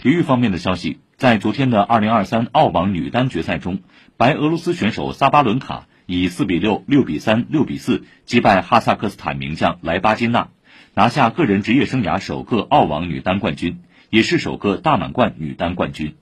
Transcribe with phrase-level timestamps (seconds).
[0.00, 3.80] 体育方面的消息，在昨天的2023澳网女单决赛中，
[4.16, 10.48] 白俄罗斯选手萨巴伦卡以4比6、6比3、6比4击败哈萨克斯坦名将莱巴金娜，
[10.94, 16.16] 拿下个人职业生涯首个澳网女单冠军，也是首个大满贯女单冠军。